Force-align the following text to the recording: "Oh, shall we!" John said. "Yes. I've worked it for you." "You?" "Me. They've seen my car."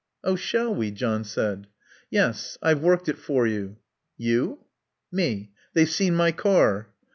"Oh, 0.23 0.35
shall 0.35 0.73
we!" 0.73 0.89
John 0.89 1.23
said. 1.23 1.67
"Yes. 2.09 2.57
I've 2.63 2.81
worked 2.81 3.07
it 3.07 3.19
for 3.19 3.45
you." 3.45 3.77
"You?" 4.17 4.61
"Me. 5.11 5.51
They've 5.75 5.87
seen 5.87 6.15
my 6.15 6.31
car." 6.31 6.89